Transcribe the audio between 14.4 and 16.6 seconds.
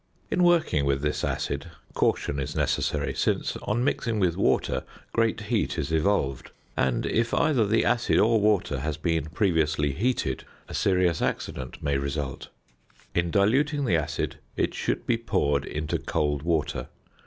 it should be poured into cold